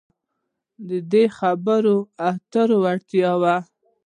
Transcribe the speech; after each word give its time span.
-د 1.11 1.13
خبرو 1.37 1.97
اترو 2.29 2.77
وړتیاوې 2.83 3.55